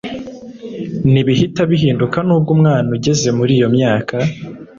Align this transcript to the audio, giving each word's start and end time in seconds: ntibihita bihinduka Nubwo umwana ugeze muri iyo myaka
ntibihita 1.11 1.61
bihinduka 1.71 2.17
Nubwo 2.27 2.49
umwana 2.55 2.87
ugeze 2.97 3.27
muri 3.37 3.51
iyo 3.57 3.67
myaka 3.75 4.15